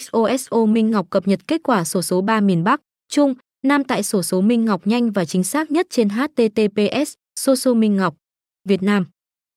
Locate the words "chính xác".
5.24-5.70